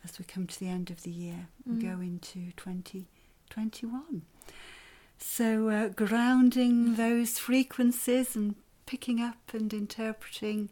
as 0.04 0.18
we 0.18 0.26
come 0.26 0.48
to 0.48 0.60
the 0.60 0.68
end 0.70 0.90
of 0.90 1.04
the 1.04 1.12
year 1.12 1.48
and 1.66 1.80
Mm. 1.80 1.82
go 1.82 2.02
into 2.02 2.52
2021. 2.56 4.22
So, 5.18 5.68
uh, 5.70 5.88
grounding 5.90 6.96
those 6.96 7.38
frequencies 7.38 8.36
and 8.36 8.56
picking 8.86 9.20
up 9.22 9.54
and 9.54 9.74
interpreting 9.74 10.70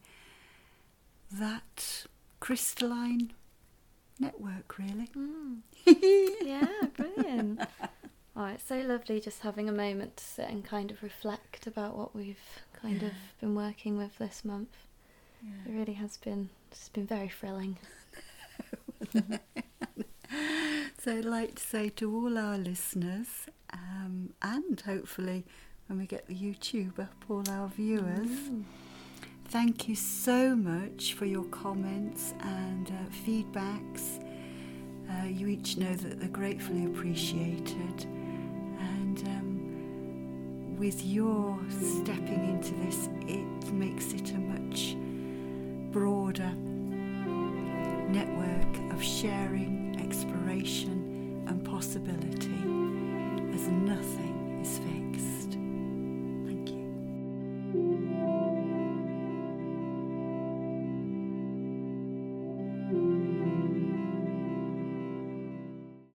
that 1.31 2.05
crystalline 2.39 3.33
network, 4.19 4.77
really. 4.77 5.09
Mm. 5.15 5.59
yeah, 6.41 6.87
brilliant. 6.95 7.61
Oh, 8.35 8.45
it's 8.45 8.63
so 8.63 8.77
lovely 8.79 9.19
just 9.19 9.41
having 9.41 9.67
a 9.67 9.73
moment 9.73 10.17
to 10.17 10.23
sit 10.23 10.49
and 10.49 10.63
kind 10.63 10.91
of 10.91 11.03
reflect 11.03 11.67
about 11.67 11.97
what 11.97 12.15
we've 12.15 12.37
kind 12.81 13.03
of 13.03 13.11
been 13.41 13.55
working 13.55 13.97
with 13.97 14.17
this 14.17 14.45
month. 14.45 14.86
It 15.65 15.71
really 15.71 15.93
has 15.93 16.17
been 16.17 16.49
it's 16.71 16.89
been 16.89 17.07
very 17.07 17.29
thrilling. 17.29 17.77
So 20.99 21.15
I'd 21.15 21.25
like 21.25 21.55
to 21.55 21.63
say 21.63 21.87
to 21.89 22.13
all 22.13 22.37
our 22.37 22.57
listeners, 22.57 23.27
um, 23.71 24.33
and 24.41 24.81
hopefully 24.81 25.45
when 25.87 25.99
we 25.99 26.05
get 26.05 26.27
the 26.27 26.35
YouTube 26.35 26.99
up, 26.99 27.13
all 27.29 27.43
our 27.49 27.67
viewers, 27.69 28.27
Mm. 28.49 28.63
thank 29.45 29.87
you 29.87 29.95
so 29.95 30.53
much 30.55 31.13
for 31.13 31.23
your 31.25 31.45
comments 31.45 32.33
and 32.41 32.87
uh, 32.89 33.09
feedbacks. 33.25 34.21
Uh, 35.09 35.27
you 35.27 35.47
each 35.47 35.77
know 35.77 35.95
that 35.95 36.19
they're 36.19 36.27
gratefully 36.29 36.83
appreciated, 36.85 38.03
and 38.79 39.19
um, 39.27 40.75
with 40.77 41.05
your 41.05 41.57
stepping 41.69 42.49
into 42.49 42.73
this, 42.85 43.07
it 43.27 43.71
makes 43.71 44.11
it 44.11 44.31
a 44.31 44.37
much 44.39 44.97
broader 45.97 46.51
network 48.09 48.93
of 48.93 49.03
sharing, 49.03 49.99
exploration, 49.99 51.43
and 51.47 51.65
possibility 51.65 52.61
as 53.55 53.67
nothing 53.67 54.61
is 54.61 54.77
fixed. 54.77 55.36